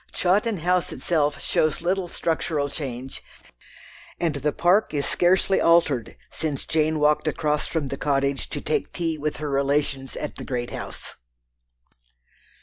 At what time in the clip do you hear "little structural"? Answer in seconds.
1.83-2.69